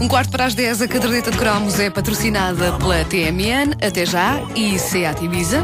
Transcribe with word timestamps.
Um 0.00 0.08
quarto 0.08 0.30
para 0.30 0.44
as 0.44 0.54
10, 0.54 0.82
a 0.82 0.88
caderneta 0.88 1.30
de 1.30 1.38
cromos 1.38 1.80
é 1.80 1.88
patrocinada 1.88 2.72
pela 2.72 3.04
TMN, 3.04 3.74
até 3.82 4.04
já, 4.04 4.40
e 4.54 4.78
Seat 4.78 5.24
Ibiza. 5.24 5.62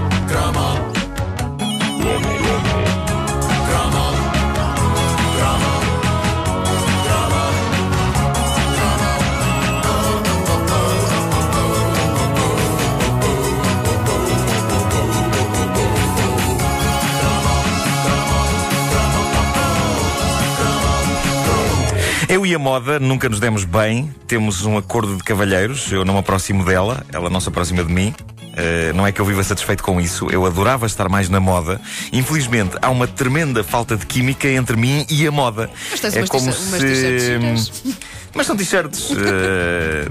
Eu 22.43 22.47
e 22.47 22.55
a 22.57 22.59
moda 22.59 22.99
nunca 22.99 23.29
nos 23.29 23.39
demos 23.39 23.65
bem, 23.65 24.13
temos 24.27 24.65
um 24.65 24.77
acordo 24.77 25.17
de 25.17 25.23
cavalheiros, 25.23 25.93
eu 25.93 26.05
não 26.05 26.15
me 26.15 26.21
aproximo 26.21 26.65
dela, 26.65 27.07
ela 27.13 27.31
não 27.31 27.39
se 27.39 27.49
aproxima 27.49 27.85
de 27.85 27.93
mim. 27.93 28.13
Uh, 28.41 28.93
não 28.97 29.07
é 29.07 29.13
que 29.13 29.21
eu 29.21 29.25
viva 29.25 29.45
satisfeito 29.45 29.85
com 29.85 30.01
isso, 30.01 30.29
eu 30.29 30.45
adorava 30.45 30.85
estar 30.85 31.09
mais 31.09 31.29
na 31.29 31.39
moda. 31.39 31.81
Infelizmente, 32.13 32.77
há 32.83 32.91
uma 32.91 33.07
tremenda 33.07 33.63
falta 33.63 33.97
de 33.97 34.05
química 34.07 34.49
entre 34.49 34.77
mim 34.77 35.07
e 35.09 35.25
a 35.25 35.31
moda. 35.31 35.71
Mas 35.89 36.01
tens 36.01 36.17
é 36.17 36.19
umas 36.19 36.29
como 36.31 36.47
umas 36.47 36.57
se. 36.57 36.79
t-shirts 36.79 37.95
Mas 38.35 38.47
são 38.49 38.57
t-shirts, 38.57 39.11
uh, 39.11 39.15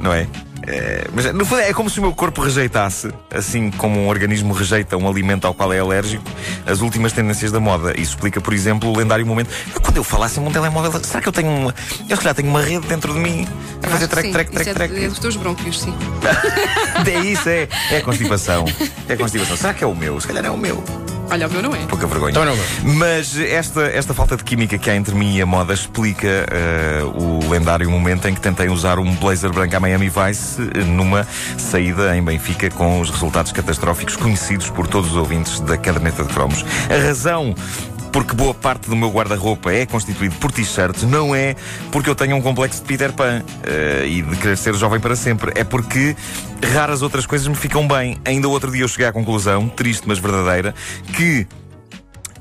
não 0.01 0.13
é? 0.13 0.25
É, 0.67 1.07
mas 1.13 1.33
no 1.33 1.45
fundo 1.45 1.61
é 1.61 1.73
como 1.73 1.89
se 1.89 1.99
o 1.99 2.01
meu 2.03 2.13
corpo 2.13 2.41
rejeitasse, 2.41 3.11
assim 3.33 3.71
como 3.71 3.99
um 3.99 4.07
organismo 4.07 4.53
rejeita 4.53 4.95
um 4.95 5.07
alimento 5.07 5.45
ao 5.45 5.53
qual 5.53 5.73
é 5.73 5.79
alérgico, 5.79 6.23
as 6.65 6.81
últimas 6.81 7.11
tendências 7.13 7.51
da 7.51 7.59
moda. 7.59 7.91
Isso 7.99 8.11
explica, 8.11 8.39
por 8.39 8.53
exemplo, 8.53 8.89
o 8.89 8.97
lendário 8.97 9.25
momento. 9.25 9.49
Quando 9.81 9.97
eu 9.97 10.03
falasse 10.03 10.39
em 10.39 10.43
um 10.43 10.51
telemóvel, 10.51 11.03
será 11.03 11.21
que 11.21 11.27
eu 11.27 11.33
tenho 11.33 11.49
uma. 11.49 11.75
Eu 12.07 12.15
se 12.15 12.21
calhar 12.21 12.35
tenho 12.35 12.49
uma 12.49 12.61
rede 12.61 12.85
dentro 12.87 13.13
de 13.13 13.19
mim 13.19 13.47
a 13.83 13.87
fazer 13.87 14.07
trek, 14.07 14.27
sim. 14.27 14.33
trek, 14.33 14.55
Isso 14.55 14.73
trek, 14.73 14.95
é, 14.95 15.05
é 15.05 15.07
dos 15.07 15.19
teus 15.19 15.35
brônquios, 15.35 15.81
sim. 15.81 15.93
É 17.11 17.19
isso, 17.19 17.49
é. 17.49 17.67
É 17.89 17.97
a 17.97 18.01
constipação. 18.01 18.65
É 19.09 19.13
a 19.13 19.17
constipação. 19.17 19.57
Será 19.57 19.73
que 19.73 19.83
é 19.83 19.87
o 19.87 19.95
meu? 19.95 20.19
Se 20.21 20.27
calhar 20.27 20.45
é 20.45 20.49
o 20.49 20.57
meu. 20.57 20.83
Olha, 21.31 21.47
o 21.47 21.49
meu 21.49 21.61
não 21.61 21.73
é. 21.73 21.79
Pouca 21.85 22.05
vergonha. 22.05 22.31
Então 22.31 22.43
não, 22.43 22.53
meu. 22.53 22.65
Mas 22.97 23.39
esta, 23.39 23.83
esta 23.83 24.13
falta 24.13 24.35
de 24.35 24.43
química 24.43 24.77
que 24.77 24.89
há 24.89 24.95
entre 24.97 25.15
mim 25.15 25.37
e 25.37 25.41
a 25.41 25.45
moda 25.45 25.73
explica 25.73 26.27
eh, 26.27 27.01
o 27.15 27.49
lendário 27.49 27.89
momento 27.89 28.27
em 28.27 28.33
que 28.33 28.41
tentei 28.41 28.67
usar 28.67 28.99
um 28.99 29.15
blazer 29.15 29.49
branco 29.49 29.73
à 29.73 29.79
Miami 29.79 30.09
Vice 30.09 30.61
eh, 30.75 30.83
numa 30.83 31.25
saída 31.57 32.17
em 32.17 32.21
Benfica 32.21 32.69
com 32.69 32.99
os 32.99 33.09
resultados 33.09 33.53
catastróficos 33.53 34.17
conhecidos 34.17 34.69
por 34.69 34.87
todos 34.87 35.11
os 35.11 35.15
ouvintes 35.15 35.61
da 35.61 35.77
caderneta 35.77 36.21
de 36.23 36.33
cromos. 36.33 36.65
A 36.89 37.01
razão 37.01 37.55
porque 38.11 38.35
boa 38.35 38.53
parte 38.53 38.89
do 38.89 38.95
meu 38.95 39.09
guarda-roupa 39.09 39.71
é 39.71 39.85
constituído 39.85 40.35
por 40.35 40.51
t-shirts, 40.51 41.03
não 41.03 41.33
é 41.33 41.55
porque 41.91 42.09
eu 42.09 42.15
tenho 42.15 42.35
um 42.35 42.41
complexo 42.41 42.81
de 42.81 42.87
Peter 42.87 43.13
Pan 43.13 43.43
eh, 43.63 44.05
e 44.07 44.21
de 44.21 44.35
querer 44.35 44.57
ser 44.57 44.75
jovem 44.75 44.99
para 44.99 45.15
sempre. 45.15 45.53
É 45.55 45.63
porque 45.63 46.15
raras 46.73 47.01
outras 47.01 47.25
coisas 47.25 47.47
me 47.47 47.55
ficam 47.55 47.87
bem. 47.87 48.17
Ainda 48.25 48.47
outro 48.47 48.71
dia 48.71 48.81
eu 48.83 48.87
cheguei 48.87 49.07
à 49.07 49.13
conclusão, 49.13 49.69
triste 49.69 50.07
mas 50.07 50.19
verdadeira, 50.19 50.75
que 51.15 51.47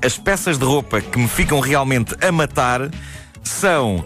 as 0.03 0.17
peças 0.17 0.57
de 0.57 0.65
roupa 0.65 0.99
que 0.99 1.17
me 1.17 1.27
ficam 1.27 1.59
realmente 1.59 2.15
a 2.21 2.31
matar 2.31 2.89
são. 3.43 4.03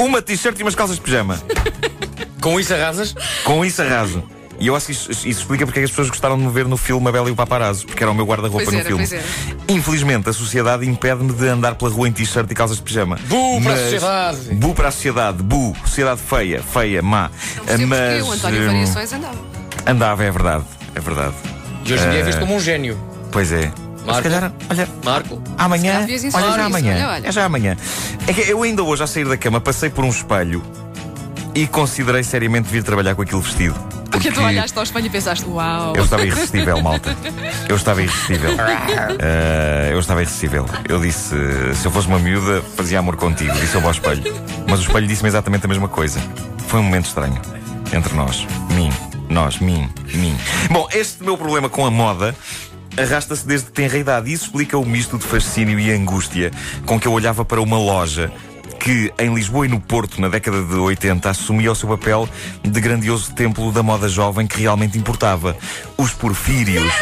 Uma 0.00 0.20
t-shirt 0.20 0.58
e 0.58 0.62
umas 0.62 0.74
calças 0.74 0.96
de 0.96 1.02
pijama. 1.02 1.40
Com 2.40 2.58
isso 2.60 2.74
arrasas? 2.74 3.14
Com 3.42 3.64
isso 3.64 3.80
arraso. 3.80 4.22
E 4.58 4.66
eu 4.68 4.76
acho 4.76 4.86
que 4.86 4.92
isso, 4.92 5.10
isso 5.10 5.26
explica 5.26 5.66
porque 5.66 5.80
é 5.80 5.82
que 5.82 5.84
as 5.84 5.90
pessoas 5.90 6.08
gostaram 6.08 6.38
de 6.38 6.44
me 6.44 6.50
ver 6.50 6.66
no 6.66 6.76
filme 6.76 7.08
A 7.08 7.12
Bela 7.12 7.28
e 7.28 7.32
o 7.32 7.36
Paparazzo, 7.36 7.86
porque 7.86 8.02
era 8.02 8.10
o 8.10 8.14
meu 8.14 8.24
guarda-roupa 8.24 8.70
no 8.70 8.80
filme. 8.84 9.06
pois 9.06 9.12
era. 9.12 9.24
Infelizmente, 9.68 10.28
a 10.28 10.32
sociedade 10.32 10.86
impede-me 10.88 11.32
de 11.32 11.48
andar 11.48 11.74
pela 11.74 11.90
rua 11.90 12.08
em 12.08 12.12
t-shirt 12.12 12.50
e 12.50 12.54
calças 12.54 12.76
de 12.76 12.82
pijama. 12.82 13.18
Bu 13.28 13.60
para 13.62 13.72
a 13.74 13.76
sociedade. 13.76 14.38
Bu 14.54 14.74
para 14.74 14.88
a 14.88 14.90
sociedade. 14.92 15.42
Bu. 15.42 15.76
Sociedade 15.84 16.20
feia, 16.20 16.62
feia, 16.62 17.02
má. 17.02 17.30
Não 17.56 17.86
Mas. 17.88 17.98
porquê, 17.98 18.22
o 18.22 18.32
António 18.32 18.62
hum, 18.62 18.66
Variações 18.66 19.12
andava. 19.12 19.38
Andava, 19.86 20.24
é 20.24 20.30
verdade. 20.30 20.64
É 20.94 21.00
verdade. 21.00 21.34
E 21.84 21.92
hoje 21.92 22.04
em 22.06 22.10
dia 22.10 22.18
é 22.18 22.22
Eh, 22.22 22.24
visto 22.24 22.40
como 22.40 22.54
um 22.54 22.60
gênio. 22.60 22.98
Pois 23.32 23.52
é. 23.52 23.72
Mas 24.06 24.16
se 24.16 24.22
Marco. 24.22 24.22
calhar, 24.22 24.52
olha, 24.70 24.88
Marco. 25.04 25.42
Amanhã, 25.58 25.96
olha 25.96 26.18
já 26.18 26.28
isso, 26.28 26.36
amanhã, 26.36 26.94
olha, 26.94 27.08
olha. 27.08 27.28
é 27.28 27.32
já 27.32 27.44
amanhã. 27.44 27.76
É 28.26 28.32
que 28.32 28.42
eu 28.42 28.62
ainda 28.62 28.82
hoje, 28.82 29.02
a 29.02 29.06
sair 29.06 29.24
da 29.26 29.36
cama, 29.36 29.60
passei 29.60 29.88
por 29.90 30.04
um 30.04 30.10
espelho 30.10 30.62
e 31.54 31.66
considerei 31.66 32.22
seriamente 32.22 32.68
vir 32.68 32.82
trabalhar 32.82 33.14
com 33.14 33.22
aquilo 33.22 33.40
vestido. 33.40 33.74
Porque 34.14 34.30
tu 34.30 34.40
olhaste 34.40 34.78
ao 34.78 34.84
espelho 34.84 35.06
e 35.06 35.10
pensaste, 35.10 35.44
uau. 35.46 35.92
Eu 35.96 36.04
estava 36.04 36.24
irresistível, 36.24 36.80
malta. 36.80 37.16
Eu 37.68 37.76
estava 37.76 38.02
irresistível. 38.02 38.50
Eh, 39.18 39.90
eu 39.92 39.98
estava 39.98 40.22
irresistível. 40.22 40.66
Eu 40.88 41.00
disse: 41.00 41.34
se 41.74 41.86
eu 41.86 41.90
fosse 41.90 42.06
uma 42.06 42.18
miúda, 42.18 42.62
fazia 42.76 42.98
amor 42.98 43.16
contigo. 43.16 43.52
Disse 43.54 43.74
eu 43.74 43.84
ao 43.84 43.90
espelho. 43.90 44.22
Mas 44.68 44.80
o 44.80 44.82
espelho 44.82 45.06
disse-me 45.06 45.28
exatamente 45.28 45.64
a 45.64 45.68
mesma 45.68 45.88
coisa. 45.88 46.20
Foi 46.68 46.80
um 46.80 46.84
momento 46.84 47.06
estranho 47.06 47.40
entre 47.92 48.14
nós. 48.14 48.46
Mim. 48.70 48.90
Nós. 49.28 49.58
Mim. 49.58 49.88
Mim. 50.14 50.36
Bom, 50.70 50.88
este 50.92 51.22
meu 51.24 51.36
problema 51.36 51.68
com 51.68 51.84
a 51.84 51.90
moda. 51.90 52.34
Arrasta-se 52.96 53.44
desde 53.44 53.66
que 53.66 53.72
tenra 53.72 53.98
idade. 53.98 54.32
Isso 54.32 54.44
explica 54.44 54.78
o 54.78 54.84
misto 54.84 55.18
de 55.18 55.24
fascínio 55.24 55.80
e 55.80 55.90
angústia 55.90 56.52
com 56.86 57.00
que 57.00 57.08
eu 57.08 57.12
olhava 57.12 57.44
para 57.44 57.60
uma 57.60 57.76
loja 57.76 58.32
que 58.84 59.10
em 59.18 59.34
Lisboa 59.34 59.64
e 59.64 59.68
no 59.68 59.80
Porto, 59.80 60.20
na 60.20 60.28
década 60.28 60.62
de 60.62 60.74
80, 60.74 61.30
assumia 61.30 61.72
o 61.72 61.74
seu 61.74 61.88
papel 61.88 62.28
de 62.62 62.80
grandioso 62.82 63.32
templo 63.32 63.72
da 63.72 63.82
moda 63.82 64.10
jovem 64.10 64.46
que 64.46 64.60
realmente 64.60 64.98
importava. 64.98 65.56
Os 65.96 66.12
Porfírios. 66.12 66.92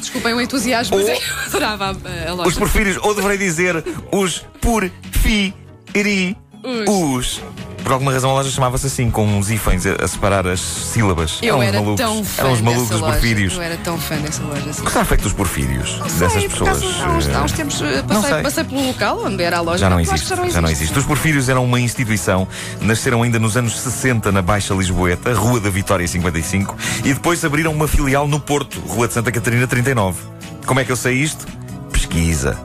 Desculpem 0.00 0.32
o 0.32 0.40
entusiasmo, 0.40 0.96
mas 0.96 1.06
é 1.06 1.16
que 1.16 1.20
eu 1.30 1.36
adorava 1.48 1.84
a, 1.84 2.30
a 2.30 2.32
loja. 2.32 2.48
Os 2.48 2.56
Porfírios, 2.56 2.96
ou 3.02 3.14
deverei 3.14 3.36
dizer, 3.36 3.84
os 4.10 4.38
Porfírios. 4.62 5.54
Por 7.84 7.92
alguma 7.92 8.10
razão 8.12 8.30
a 8.30 8.34
loja 8.34 8.50
chamava-se 8.50 8.86
assim, 8.86 9.10
com 9.10 9.26
uns 9.26 9.50
hífens 9.50 9.84
a, 9.86 10.02
a 10.02 10.08
separar 10.08 10.46
as 10.48 10.58
sílabas. 10.60 11.38
Eu 11.42 11.56
eram 11.56 11.58
uns 11.60 11.68
era 11.68 11.80
malucos. 11.80 12.00
tão 12.00 12.24
fã 12.24 12.42
eram 12.42 12.52
os 12.52 12.60
malucos 12.62 12.88
dos 12.88 13.00
loja. 13.00 13.12
Porfírios. 13.12 13.54
Eu 13.54 13.62
era 13.62 13.76
tão 13.76 13.98
fã 13.98 14.16
dessa 14.16 14.42
loja. 14.42 14.70
Assim. 14.70 14.80
O 14.82 14.84
que 14.86 14.92
será 14.92 15.04
feito 15.04 15.22
dos 15.22 15.32
Porfírios? 15.34 15.98
Dessas 15.98 16.32
Sei, 16.32 16.48
pessoas? 16.48 16.82
Há 16.82 17.08
uns, 17.10 17.28
há 17.28 17.42
uns 17.42 17.52
tempos 17.52 17.82
eh, 17.82 18.02
Não 18.08 18.20
sei. 18.22 18.30
passei, 18.30 18.42
passei 18.42 18.64
pelo 18.64 18.86
local 18.86 19.22
onde 19.26 19.42
era 19.42 19.58
a 19.58 19.60
loja. 19.60 19.78
Já 19.78 19.90
não 19.90 19.96
mas 19.98 20.08
acho 20.08 20.14
existe, 20.24 20.40
que 20.40 20.50
já 20.50 20.60
não 20.62 20.70
existe. 20.70 20.98
Os 20.98 21.04
Porfírios 21.04 21.48
eram 21.50 21.62
uma 21.64 21.78
instituição, 21.78 22.48
nasceram 22.80 23.22
ainda 23.22 23.38
nos 23.38 23.54
anos 23.56 23.78
60 23.78 24.32
na 24.32 24.40
Baixa 24.40 24.72
Lisboeta, 24.74 25.34
Rua 25.34 25.60
da 25.60 25.68
Vitória 25.68 26.08
55, 26.08 26.74
e 27.04 27.12
depois 27.12 27.44
abriram 27.44 27.70
uma 27.72 27.86
filial 27.86 28.26
no 28.26 28.40
Porto, 28.40 28.80
Rua 28.80 29.06
de 29.08 29.12
Santa 29.14 29.30
Catarina 29.30 29.66
39. 29.66 30.18
Como 30.66 30.80
é 30.80 30.84
que 30.84 30.90
eu 30.90 30.96
sei 30.96 31.16
isto? 31.16 31.46
Pesquisa. 31.92 32.58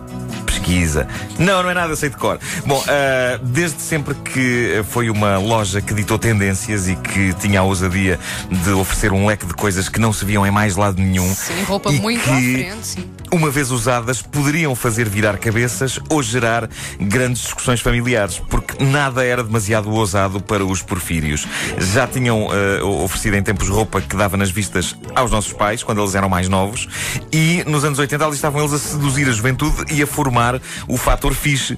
Pesquisa. 0.69 1.07
Não, 1.39 1.63
não 1.63 1.69
é 1.71 1.73
nada, 1.73 1.95
sei 1.95 2.09
de 2.09 2.15
cor. 2.15 2.39
Bom, 2.65 2.83
ah, 2.87 3.39
desde 3.41 3.81
sempre 3.81 4.13
que 4.13 4.83
foi 4.89 5.09
uma 5.09 5.37
loja 5.39 5.81
que 5.81 5.95
ditou 5.95 6.19
tendências 6.19 6.87
e 6.87 6.95
que 6.95 7.33
tinha 7.33 7.61
a 7.61 7.63
ousadia 7.63 8.19
de 8.51 8.69
oferecer 8.71 9.11
um 9.11 9.25
leque 9.25 9.47
de 9.47 9.53
coisas 9.55 9.89
que 9.89 9.99
não 9.99 10.13
se 10.13 10.23
viam 10.23 10.45
em 10.45 10.51
mais 10.51 10.75
lado 10.75 11.01
nenhum. 11.01 11.33
Sim, 11.33 11.63
roupa 11.63 11.91
muito 11.91 12.21
que 12.21 12.29
à 12.29 12.33
frente, 12.33 12.87
sim. 12.87 13.09
uma 13.31 13.49
vez 13.49 13.71
usadas, 13.71 14.21
poderiam 14.21 14.75
fazer 14.75 15.09
virar 15.09 15.39
cabeças 15.39 15.99
ou 16.07 16.21
gerar 16.21 16.69
grandes 16.99 17.41
discussões 17.41 17.81
familiares, 17.81 18.39
porque 18.47 18.83
nada 18.83 19.25
era 19.25 19.43
demasiado 19.43 19.89
ousado 19.89 20.39
para 20.39 20.63
os 20.63 20.83
porfírios. 20.83 21.47
Já 21.79 22.05
tinham 22.05 22.47
eh, 22.51 22.83
oferecido 22.83 23.35
em 23.35 23.41
tempos 23.41 23.69
roupa 23.69 24.01
que 24.01 24.15
dava 24.15 24.37
nas 24.37 24.51
vistas 24.51 24.95
aos 25.15 25.31
nossos 25.31 25.51
pais, 25.51 25.81
quando 25.81 25.99
eles 25.99 26.13
eram 26.13 26.29
mais 26.29 26.47
novos, 26.47 26.87
e 27.31 27.63
nos 27.65 27.83
anos 27.83 27.97
80 27.97 28.23
ali 28.23 28.35
estavam 28.35 28.61
eles 28.61 28.73
a 28.73 28.77
seduzir 28.77 29.27
a 29.27 29.31
juventude 29.31 29.91
e 29.91 30.03
a 30.03 30.07
formar 30.07 30.58
o 30.87 30.97
fator 30.97 31.33
fixe. 31.33 31.77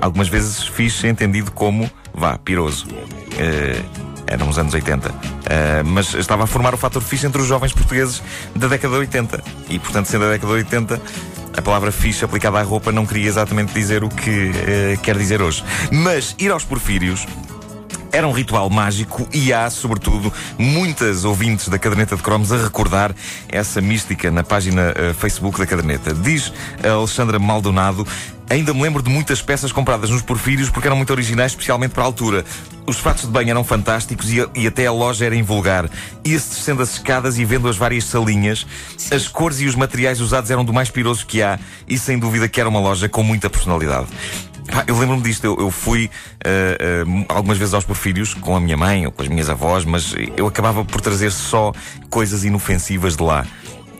Algumas 0.00 0.28
vezes 0.28 0.62
fixe 0.62 1.06
entendido 1.06 1.50
como, 1.52 1.90
vá, 2.14 2.38
piroso. 2.38 2.86
Eram 4.30 4.48
os 4.48 4.58
anos 4.58 4.72
80. 4.72 5.12
Eh, 5.46 5.82
mas 5.84 6.14
estava 6.14 6.44
a 6.44 6.46
formar 6.46 6.72
o 6.72 6.76
fator 6.76 7.02
fixe 7.02 7.26
entre 7.26 7.42
os 7.42 7.48
jovens 7.48 7.72
portugueses 7.72 8.22
da 8.54 8.68
década 8.68 8.94
de 8.94 9.00
80. 9.00 9.42
E, 9.68 9.78
portanto, 9.80 10.06
sendo 10.06 10.24
a 10.24 10.30
década 10.30 10.52
de 10.52 10.58
80, 10.60 11.02
a 11.56 11.62
palavra 11.62 11.90
fixe 11.90 12.24
aplicada 12.24 12.60
à 12.60 12.62
roupa 12.62 12.92
não 12.92 13.04
queria 13.04 13.26
exatamente 13.26 13.74
dizer 13.74 14.04
o 14.04 14.08
que 14.08 14.52
eh, 14.54 14.98
quer 15.02 15.18
dizer 15.18 15.42
hoje. 15.42 15.64
Mas 15.90 16.36
ir 16.38 16.52
aos 16.52 16.64
porfírios 16.64 17.26
era 18.12 18.26
um 18.26 18.32
ritual 18.32 18.68
mágico 18.68 19.28
e 19.32 19.52
há, 19.52 19.68
sobretudo, 19.70 20.32
muitas 20.58 21.24
ouvintes 21.24 21.68
da 21.68 21.78
Caderneta 21.78 22.16
de 22.16 22.22
Cromos 22.22 22.52
a 22.52 22.56
recordar 22.56 23.14
essa 23.48 23.80
mística 23.80 24.30
na 24.30 24.42
página 24.42 24.92
eh, 24.96 25.14
Facebook 25.14 25.58
da 25.58 25.66
Caderneta. 25.66 26.12
Diz 26.14 26.52
a 26.82 26.90
Alexandra 26.90 27.38
Maldonado. 27.38 28.06
Ainda 28.48 28.74
me 28.74 28.82
lembro 28.82 29.00
de 29.00 29.08
muitas 29.08 29.40
peças 29.40 29.70
compradas 29.70 30.10
nos 30.10 30.22
Porfírios 30.22 30.70
porque 30.70 30.88
eram 30.88 30.96
muito 30.96 31.12
originais, 31.12 31.52
especialmente 31.52 31.92
para 31.92 32.02
a 32.02 32.06
altura. 32.06 32.44
Os 32.84 32.96
fatos 32.96 33.22
de 33.22 33.28
banho 33.28 33.50
eram 33.50 33.62
fantásticos 33.62 34.28
e, 34.32 34.44
e 34.56 34.66
até 34.66 34.86
a 34.86 34.92
loja 34.92 35.24
era 35.24 35.36
invulgar. 35.36 35.88
Ia-se 36.24 36.50
descendo 36.50 36.82
as 36.82 36.94
escadas 36.94 37.38
e 37.38 37.44
vendo 37.44 37.68
as 37.68 37.76
várias 37.76 38.02
salinhas. 38.02 38.66
As 39.12 39.28
cores 39.28 39.60
e 39.60 39.66
os 39.66 39.76
materiais 39.76 40.20
usados 40.20 40.50
eram 40.50 40.64
do 40.64 40.72
mais 40.72 40.90
piroso 40.90 41.24
que 41.24 41.40
há 41.42 41.60
e 41.86 41.96
sem 41.96 42.18
dúvida 42.18 42.48
que 42.48 42.58
era 42.58 42.68
uma 42.68 42.80
loja 42.80 43.08
com 43.08 43.22
muita 43.22 43.48
personalidade. 43.48 44.08
Eu 44.86 44.98
lembro-me 44.98 45.22
disto, 45.22 45.44
eu, 45.44 45.56
eu 45.58 45.70
fui 45.70 46.10
eh, 46.44 46.76
eh, 46.80 47.24
algumas 47.28 47.58
vezes 47.58 47.74
aos 47.74 47.84
Porfírios 47.84 48.34
com 48.34 48.56
a 48.56 48.60
minha 48.60 48.76
mãe 48.76 49.06
ou 49.06 49.12
com 49.12 49.22
as 49.22 49.28
minhas 49.28 49.48
avós, 49.48 49.84
mas 49.84 50.14
eu 50.36 50.46
acabava 50.46 50.84
por 50.84 51.00
trazer 51.00 51.32
só 51.32 51.72
coisas 52.08 52.44
inofensivas 52.44 53.16
de 53.16 53.22
lá, 53.22 53.46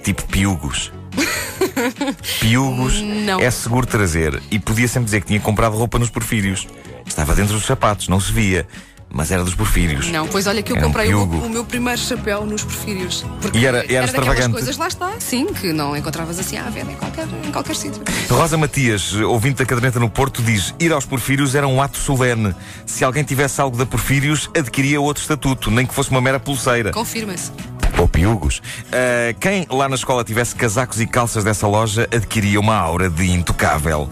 tipo 0.03 0.23
piugos. 0.25 0.93
Piugos 2.41 3.01
Não. 3.01 3.41
é 3.41 3.51
seguro 3.51 3.85
trazer 3.87 4.41
e 4.51 4.59
podia 4.61 4.87
sempre 4.87 5.07
dizer 5.07 5.21
que 5.21 5.27
tinha 5.27 5.41
comprado 5.41 5.77
roupa 5.77 5.99
nos 5.99 6.09
Porfírios. 6.09 6.69
Estava 7.05 7.35
dentro 7.35 7.55
dos 7.55 7.65
sapatos, 7.65 8.09
não 8.09 8.21
se 8.21 8.33
via. 8.33 8.67
Mas 9.13 9.33
era 9.33 9.43
dos 9.43 9.57
porfírios. 9.57 10.07
Não, 10.09 10.29
pois 10.29 10.47
olha 10.47 10.63
que 10.63 10.71
eu 10.71 10.77
Era 10.77 10.87
um 10.87 10.89
comprei 10.91 11.13
o, 11.13 11.27
piugo. 11.27 11.47
o 11.47 11.51
meu 11.51 11.65
primeiro 11.65 12.01
chapéu 12.01 12.47
nos 12.47 12.63
porfírios. 12.63 13.25
E 13.53 13.67
era- 13.67 13.79
era 13.79 13.83
daquelas 13.83 14.11
extravagante? 14.11 14.53
coisas, 14.53 14.77
lá 14.77 14.87
está. 14.87 15.13
Sim, 15.19 15.47
que 15.47 15.73
não 15.73 15.97
encontravas 15.97 16.39
assim 16.39 16.57
à 16.57 16.63
venda 16.71 16.93
em 16.93 16.97
qualquer, 16.97 17.27
em 17.45 17.51
qualquer 17.51 17.75
sítio. 17.75 18.01
Rosa 18.29 18.57
Matias, 18.57 19.13
ouvinte 19.15 19.57
da 19.59 19.67
caderneta 19.67 19.99
no 19.99 20.09
Porto, 20.09 20.41
diz: 20.43 20.73
ir 20.79 20.93
aos 20.93 21.05
Porfírios 21.05 21.57
era 21.57 21.67
um 21.67 21.83
ato 21.83 21.99
solene. 21.99 22.55
Se 22.87 23.03
alguém 23.05 23.25
tivesse 23.25 23.61
algo 23.61 23.77
da 23.77 23.85
Porfírios, 23.85 24.49
adquiria 24.57 25.01
outro 25.01 25.21
estatuto, 25.23 25.73
nem 25.73 25.85
que 25.85 25.93
fosse 25.93 26.11
uma 26.13 26.21
mera 26.21 26.39
pulseira. 26.39 26.93
Confirma-se. 26.93 27.51
Ou 27.99 28.07
piugos. 28.07 28.63
Ah, 28.93 29.35
quem 29.41 29.67
lá 29.69 29.89
na 29.89 29.97
escola 29.97 30.23
tivesse 30.23 30.55
casacos 30.55 31.01
e 31.01 31.07
calças 31.07 31.43
dessa 31.43 31.67
loja 31.67 32.09
adquiria 32.15 32.61
uma 32.61 32.77
aura 32.77 33.11
de 33.11 33.29
intocável. 33.29 34.09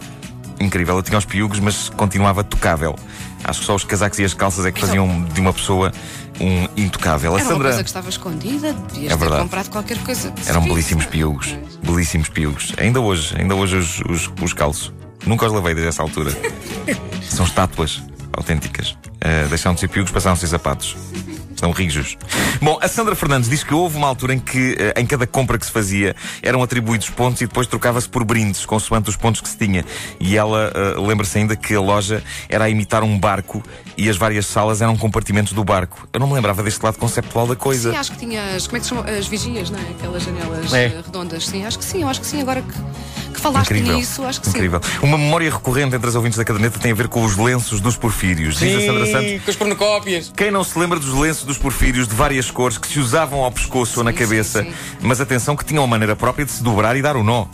Incrível, 0.61 0.97
eu 0.97 1.03
tinha 1.05 1.17
os 1.17 1.25
piugos, 1.25 1.61
mas 1.61 1.89
continuava 1.91 2.43
tocável. 2.43 2.97
Acho 3.45 3.61
que 3.61 3.67
só 3.67 3.75
os 3.75 3.85
casacos 3.85 4.19
e 4.19 4.25
as 4.25 4.35
calças 4.35 4.67
é 4.67 4.73
que 4.73 4.81
faziam 4.81 5.23
de 5.25 5.41
uma 5.41 5.53
pessoa 5.53 5.93
um 6.41 6.69
intocável. 6.77 7.33
A 7.35 7.39
Era 7.39 7.45
uma 7.45 7.53
Sandra. 7.55 7.69
coisa 7.69 7.83
que 7.85 7.89
estava 7.91 8.09
escondida, 8.09 8.73
devias 8.73 9.13
É 9.13 9.15
ter 9.15 9.21
verdade. 9.21 9.43
comprado 9.43 9.71
qualquer 9.71 9.99
coisa. 9.99 10.33
Eram 10.47 10.63
Sim, 10.63 10.69
belíssimos 10.69 11.05
sim. 11.05 11.11
piugos. 11.11 11.57
Belíssimos 11.83 12.29
piugos. 12.29 12.73
Ainda 12.79 13.01
hoje, 13.01 13.35
ainda 13.39 13.55
hoje 13.55 13.77
os, 13.77 14.01
os, 14.09 14.31
os 14.43 14.53
calço. 14.53 14.93
Nunca 15.27 15.47
os 15.47 15.53
lavei 15.53 15.75
desde 15.75 15.89
essa 15.89 16.03
altura. 16.03 16.31
São 17.29 17.45
estátuas 17.45 18.03
autênticas. 18.33 18.91
Uh, 18.91 19.49
deixaram 19.49 19.75
de 19.75 19.81
ser 19.81 19.89
piugos, 19.89 20.11
passaram 20.13 20.35
a 20.35 20.37
ser 20.37 20.47
sapatos. 20.47 20.97
Estão 21.59 21.73
rijos. 21.73 22.17
Bom, 22.63 22.79
a 22.81 22.87
Sandra 22.87 23.17
Fernandes 23.17 23.51
diz 23.51 23.65
que 23.65 23.75
houve 23.75 23.97
uma 23.97 24.07
altura 24.07 24.33
em 24.33 24.39
que, 24.39 24.77
eh, 24.79 25.01
em 25.01 25.05
cada 25.05 25.27
compra 25.27 25.59
que 25.59 25.67
se 25.67 25.73
fazia, 25.73 26.15
eram 26.41 26.63
atribuídos 26.63 27.11
pontos 27.11 27.41
e 27.43 27.47
depois 27.49 27.67
trocava-se 27.67 28.09
por 28.09 28.23
brindes, 28.23 28.65
consoante 28.65 29.11
os 29.11 29.17
pontos 29.17 29.41
que 29.41 29.49
se 29.49 29.59
tinha. 29.59 29.85
E 30.21 30.37
ela 30.37 30.71
eh, 30.73 30.95
lembra-se 31.01 31.37
ainda 31.37 31.57
que 31.57 31.75
a 31.75 31.81
loja 31.81 32.23
era 32.49 32.67
a 32.67 32.71
imitar 32.71 33.03
um 33.03 33.19
barco 33.19 33.61
e 33.97 34.09
as 34.09 34.17
várias 34.17 34.47
salas 34.47 34.81
eram 34.81 34.97
compartimentos 34.97 35.53
do 35.53 35.65
barco. 35.65 36.09
Eu 36.13 36.21
não 36.21 36.29
me 36.29 36.35
lembrava 36.35 36.63
deste 36.63 36.81
lado 36.85 36.97
conceptual 36.97 37.49
da 37.49 37.57
coisa. 37.57 37.91
Sim, 37.91 37.97
acho 37.97 38.13
que 38.13 38.19
tinha 38.19 38.55
as, 38.55 38.69
como 38.69 38.77
é 38.77 38.81
que 38.81 38.87
se 38.87 38.95
chama? 38.95 39.11
As 39.11 39.27
vigias, 39.27 39.69
não 39.69 39.81
é? 39.81 39.83
Aquelas 39.99 40.23
janelas 40.23 40.73
É. 40.73 40.85
eh, 40.85 41.03
redondas. 41.05 41.45
Sim, 41.45 41.67
acho 41.67 41.77
que 41.81 41.85
sim, 41.85 42.03
eu 42.03 42.09
acho 42.09 42.21
que 42.21 42.27
sim. 42.29 42.41
Agora 42.41 42.63
que, 42.63 42.73
que 43.39 43.43
falaste 43.43 43.71
Incrível. 43.71 43.97
nisso, 43.97 44.25
acho 44.25 44.41
que 44.41 44.49
Incrível. 44.49 44.81
Uma 45.03 45.17
memória 45.17 45.51
recorrente 45.51 45.95
entre 45.95 46.09
as 46.09 46.15
ouvintes 46.15 46.37
da 46.37 46.45
caderneta 46.45 46.79
tem 46.79 46.93
a 46.93 46.95
ver 46.95 47.09
com 47.09 47.25
os 47.25 47.37
lenços 47.37 47.81
dos 47.81 47.97
porfírios. 47.97 48.59
Diz 48.59 48.77
a 48.77 48.87
Sandra 48.87 49.07
Santos. 49.07 49.31
Sim, 49.31 49.39
com 49.39 49.51
as 49.51 49.57
pornocópias. 49.57 50.33
Quem 50.37 50.51
não 50.51 50.65
se 50.65 50.79
lembra 50.79 50.99
dos 50.99 51.15
lenços 51.15 51.45
dos 51.45 51.57
porfírios 51.57 52.07
de 52.09 52.15
várias 52.15 52.51
cores 52.51 52.77
que 52.77 52.89
se 52.89 52.99
usavam 52.99 53.43
ao 53.45 53.51
pescoço 53.53 54.01
ou 54.01 54.05
na 54.05 54.13
Sim, 54.13 54.19
cabeça, 54.19 54.63
sim, 54.63 54.71
sim. 54.71 54.77
mas 55.01 55.21
atenção 55.21 55.57
que 55.57 55.65
tinham 55.65 55.83
uma 55.83 55.89
maneira 55.89 56.15
própria 56.17 56.45
de 56.45 56.53
se 56.53 56.63
dobrar 56.63 56.97
e 56.97 57.03
dar 57.03 57.17
o 57.17 57.23
nó. 57.23 57.47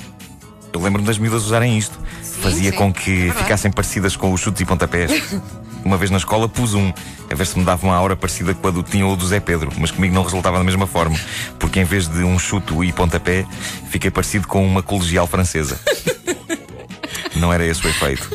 Eu 0.73 0.81
lembro-me 0.81 1.07
das 1.07 1.19
miúdas 1.19 1.45
usarem 1.45 1.79
isto. 1.79 1.97
Fazia 2.41 2.71
sim, 2.73 2.77
com 2.77 2.89
é 2.89 2.93
que 2.93 3.11
verdade. 3.17 3.43
ficassem 3.43 3.71
parecidas 3.71 4.17
com 4.17 4.33
os 4.33 4.41
chutes 4.41 4.61
e 4.61 4.65
pontapés. 4.65 5.13
Uma 5.85 5.97
vez 5.97 6.11
na 6.11 6.17
escola 6.17 6.49
pus 6.49 6.75
um, 6.75 6.93
a 7.31 7.35
ver 7.35 7.47
se 7.47 7.59
me 7.59 7.65
dava 7.65 7.87
uma 7.87 7.95
aura 7.95 8.17
parecida 8.17 8.55
com 8.55 8.67
a 8.67 8.71
do 8.71 8.83
Tinho 8.83 9.09
ou 9.09 9.17
do 9.17 9.27
Zé 9.27 9.39
Pedro, 9.39 9.71
mas 9.79 9.91
comigo 9.91 10.15
não 10.15 10.23
resultava 10.23 10.59
da 10.59 10.65
mesma 10.65 10.87
forma, 10.87 11.17
porque 11.59 11.81
em 11.81 11.85
vez 11.85 12.09
de 12.09 12.25
um 12.25 12.39
chuto 12.39 12.83
e 12.83 12.93
pontapé, 12.93 13.47
fiquei 13.91 14.11
parecido 14.11 14.49
com 14.49 14.67
uma 14.67 14.83
colegial 14.83 15.27
francesa. 15.27 15.79
Não 17.37 17.53
era 17.53 17.67
esse 17.67 17.85
o 17.85 17.91
efeito. 17.91 18.31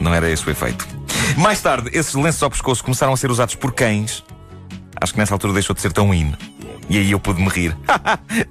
Não 0.00 0.12
era 0.12 0.28
esse 0.28 0.46
o 0.46 0.50
efeito. 0.50 0.86
Mais 1.36 1.60
tarde, 1.60 1.88
esses 1.92 2.14
lenços 2.14 2.42
ao 2.42 2.50
pescoço 2.50 2.82
começaram 2.82 3.12
a 3.12 3.16
ser 3.16 3.30
usados 3.30 3.54
por 3.54 3.72
cães. 3.72 4.24
Acho 5.04 5.12
que 5.12 5.18
nessa 5.18 5.34
altura 5.34 5.52
deixou 5.52 5.74
de 5.74 5.82
ser 5.82 5.92
tão 5.92 6.14
in. 6.14 6.32
E 6.88 6.96
aí 6.96 7.10
eu 7.10 7.20
pude 7.20 7.38
me 7.42 7.48
rir. 7.50 7.76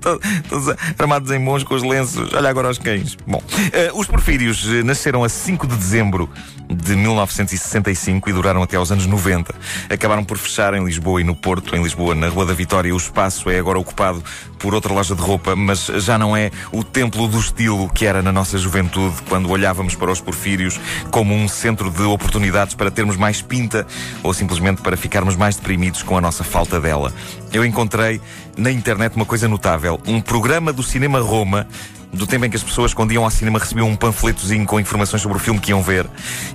Todos- 0.48 0.76
armados 1.00 1.32
em 1.32 1.40
mãos 1.40 1.64
com 1.64 1.74
os 1.74 1.82
lenços. 1.82 2.32
Olha 2.32 2.48
agora 2.48 2.70
os 2.70 2.78
cães. 2.78 3.18
Bom, 3.26 3.42
eh, 3.72 3.90
os 3.94 4.06
porfírios 4.06 4.64
eh, 4.70 4.84
nasceram 4.84 5.24
a 5.24 5.30
5 5.30 5.66
de 5.66 5.76
dezembro 5.76 6.30
de 6.70 6.96
1965 6.96 8.30
e 8.30 8.34
duraram 8.34 8.62
até 8.62 8.78
aos 8.78 8.92
anos 8.92 9.08
90. 9.08 9.54
Acabaram 9.90 10.24
por 10.24 10.38
fechar 10.38 10.76
em 10.76 10.84
Lisboa 10.86 11.22
e 11.22 11.24
no 11.24 11.36
Porto. 11.36 11.76
Em 11.76 11.82
Lisboa, 11.82 12.14
na 12.14 12.28
Rua 12.30 12.46
da 12.46 12.54
Vitória, 12.54 12.94
o 12.94 12.98
espaço 12.98 13.50
é 13.50 13.58
agora 13.58 13.80
ocupado 13.80 14.24
por 14.64 14.74
outra 14.74 14.94
loja 14.94 15.14
de 15.14 15.22
roupa, 15.22 15.58
mas 15.58 15.88
já 15.98 16.18
não 16.18 16.38
é 16.38 16.50
o 16.72 16.86
templo 16.86 17.28
do 17.28 17.38
estilo 17.38 17.90
que 17.90 18.06
era 18.06 18.22
na 18.22 18.32
nossa 18.32 18.58
juventude, 18.58 19.18
quando 19.28 19.50
olhávamos 19.50 19.94
para 19.94 20.10
os 20.10 20.22
porfírios 20.22 20.80
como 21.12 21.36
um 21.36 21.50
centro 21.50 21.92
de 21.92 22.04
oportunidades 22.04 22.74
para 22.74 22.90
termos 22.90 23.18
mais 23.18 23.42
pinta 23.42 23.86
ou 24.24 24.34
simplesmente 24.34 24.82
para 24.82 24.96
ficarmos 24.96 25.36
mais 25.36 25.58
deprimidos 25.58 26.02
com 26.02 26.18
a 26.18 26.22
nossa 26.22 26.46
falta 26.46 26.80
dela. 26.80 27.12
Eu 27.52 27.66
encontrei 27.66 28.22
na 28.56 28.72
internet 28.72 29.18
uma 29.18 29.26
coisa 29.26 29.50
notável: 29.50 30.00
um 30.08 30.22
programa 30.22 30.72
do 30.72 30.82
Cinema 30.82 31.20
Roma. 31.20 31.68
Do 32.14 32.28
tempo 32.28 32.46
em 32.46 32.50
que 32.50 32.56
as 32.56 32.62
pessoas, 32.62 32.94
quando 32.94 33.12
iam 33.12 33.24
ao 33.24 33.32
cinema, 33.32 33.58
recebiam 33.58 33.90
um 33.90 33.96
panfletozinho 33.96 34.68
com 34.68 34.80
informações 34.80 35.20
sobre 35.20 35.36
o 35.36 35.42
filme 35.42 35.60
que 35.60 35.72
iam 35.72 35.82
ver 35.82 36.08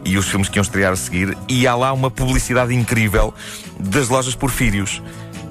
e 0.04 0.16
os 0.16 0.28
filmes 0.28 0.48
que 0.48 0.56
iam 0.56 0.62
estrear 0.62 0.92
a 0.92 0.96
seguir, 0.96 1.36
e 1.48 1.66
há 1.66 1.74
lá 1.74 1.92
uma 1.92 2.12
publicidade 2.12 2.72
incrível 2.72 3.34
das 3.80 4.08
lojas 4.08 4.36
Porfírios. 4.36 5.02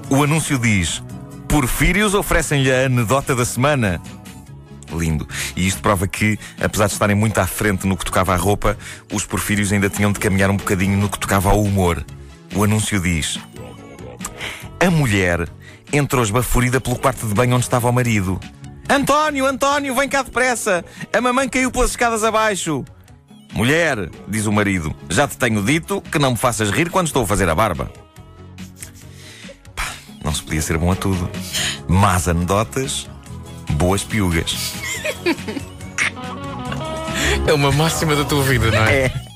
O 0.10 0.24
anúncio 0.24 0.58
diz: 0.58 1.04
Porfírios 1.48 2.14
oferecem-lhe 2.14 2.72
a 2.72 2.86
anedota 2.86 3.34
da 3.34 3.46
semana. 3.46 4.02
Lindo. 4.92 5.28
E 5.56 5.66
isto 5.66 5.82
prova 5.82 6.08
que, 6.08 6.38
apesar 6.62 6.88
de 6.88 6.94
estarem 6.94 7.16
muito 7.16 7.38
à 7.40 7.48
frente 7.48 7.88
no 7.88 7.98
que 7.98 8.06
tocava 8.06 8.34
à 8.34 8.36
roupa, 8.36 8.78
os 9.12 9.26
porfírios 9.26 9.72
ainda 9.72 9.90
tinham 9.90 10.12
de 10.12 10.20
caminhar 10.20 10.50
um 10.50 10.58
bocadinho 10.58 10.98
no 10.98 11.10
que 11.10 11.20
tocava 11.20 11.50
ao 11.50 11.62
humor. 11.62 12.06
O 12.56 12.64
anúncio 12.64 13.00
diz: 13.00 13.40
A 14.80 14.90
mulher 14.90 15.48
entrou 15.92 16.24
esbaforida 16.24 16.80
pelo 16.82 16.98
quarto 16.98 17.28
de 17.28 17.34
banho 17.34 17.56
onde 17.56 17.66
estava 17.66 17.90
o 17.90 17.94
marido. 17.94 18.40
António, 18.90 19.46
António, 19.46 19.96
vem 19.96 20.08
cá 20.08 20.22
depressa! 20.22 20.84
A 21.12 21.20
mamãe 21.20 21.50
caiu 21.50 21.72
pelas 21.72 21.92
escadas 21.92 22.24
abaixo. 22.24 22.86
Mulher, 23.54 24.10
diz 24.28 24.46
o 24.46 24.52
marido, 24.52 24.94
já 25.10 25.28
te 25.28 25.38
tenho 25.38 25.64
dito 25.64 26.02
que 26.02 26.20
não 26.20 26.32
me 26.32 26.38
faças 26.38 26.70
rir 26.70 26.90
quando 26.90 27.08
estou 27.08 27.24
a 27.24 27.28
fazer 27.28 27.50
a 27.50 27.56
barba. 27.56 27.92
Podia 30.48 30.62
ser 30.62 30.78
bom 30.78 30.90
a 30.90 30.96
tudo. 30.96 31.30
Más 31.90 32.30
anedotas, 32.30 33.10
boas 33.74 34.02
piugas. 34.02 34.74
É 37.46 37.54
uma 37.54 37.70
máxima 37.70 38.16
da 38.16 38.24
tua 38.24 38.42
vida, 38.44 38.72
não 38.72 38.78
é? 38.78 39.06
É. 39.08 39.27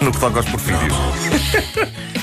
No 0.00 0.12
que 0.12 0.18
toca 0.20 0.38
aos 0.38 0.46
porfírios. 0.48 0.94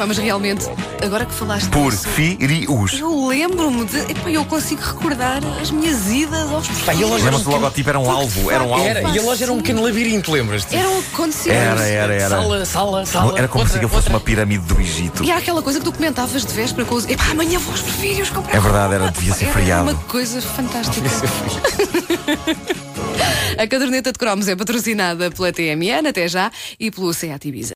Mas 0.08 0.18
realmente, 0.18 0.66
agora 1.06 1.26
que 1.26 1.34
falaste 1.34 1.66
disso, 1.70 2.08
Porfírios. 2.08 3.00
eu 3.00 3.28
lembro-me 3.28 3.86
de. 3.86 4.00
Epá, 4.00 4.30
eu 4.32 4.44
consigo 4.46 4.82
recordar 4.82 5.42
as 5.62 5.70
minhas 5.70 6.10
idas 6.10 6.50
aos 6.52 6.68
Pá, 6.68 6.74
e 6.74 6.76
a 6.76 6.76
porfírios. 6.86 7.10
loja 7.12 7.24
Lembra-se 7.26 7.44
do 7.46 7.52
logotipo? 7.52 7.90
Era 7.90 8.00
um 8.00 8.10
alvo. 8.10 8.50
Era 8.52 8.64
um 8.64 8.74
alvo. 8.74 8.86
Era, 8.88 9.02
e 9.10 9.20
a 9.20 9.22
loja 9.22 9.44
era 9.44 9.54
um 9.54 9.58
pequeno 9.58 9.84
labirinto, 9.84 10.32
lembras-te? 10.32 10.76
Era 10.76 10.90
o 10.90 11.04
que 11.04 11.14
acontecia. 11.14 11.54
Era, 11.54 11.86
era, 11.88 12.14
era. 12.16 12.30
Sala, 12.30 12.66
sala, 12.66 13.06
sala. 13.06 13.38
Era 13.38 13.48
como 13.48 13.64
se 13.66 13.74
outra, 13.74 13.78
aquilo 13.78 13.90
fosse 13.90 14.08
outra. 14.08 14.14
uma 14.14 14.20
pirâmide 14.22 14.66
do 14.66 14.82
Egito. 14.82 15.24
E 15.24 15.32
há 15.32 15.38
aquela 15.38 15.62
coisa 15.62 15.78
que 15.80 15.86
tu 15.86 15.92
comentavas 15.92 16.44
de 16.46 16.54
véspera 16.54 16.86
com 16.88 16.96
os. 16.96 17.08
Epá, 17.08 17.26
amanhã 17.32 17.60
vou 17.60 17.72
aos 17.74 17.82
porfírios 17.82 18.30
comprar. 18.32 18.56
É 18.56 18.60
verdade, 18.60 18.94
era- 18.96 19.12
devia 19.12 19.34
ser 19.34 19.46
Era 19.46 19.54
feriado. 19.54 19.84
uma 19.84 19.96
coisa 20.04 20.42
fantástica. 20.42 21.10
A 23.58 23.68
caderneta 23.68 24.12
de 24.12 24.18
cromos 24.20 24.48
é 24.48 24.56
patrocinada 24.56 25.30
pela 25.32 25.52
TMN, 25.52 26.08
até 26.08 26.28
já, 26.28 26.52
e 26.80 26.90
pelo 26.90 27.14
Seat 27.14 27.48
Ibiza. 27.48 27.70